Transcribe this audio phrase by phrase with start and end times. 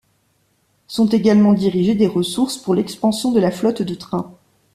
[0.87, 4.33] Sont également dirigé des ressources pour l'expansion de la flotte de trains.